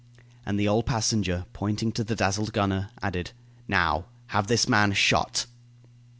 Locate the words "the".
0.59-0.67, 2.03-2.15